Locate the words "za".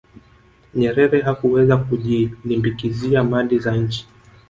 3.59-3.75